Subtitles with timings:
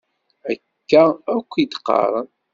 [0.51, 1.03] Akka
[1.35, 2.29] akk i d-qqaren.